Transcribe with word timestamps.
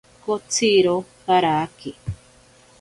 Kotsiro 0.23 0.95
karake. 1.27 1.91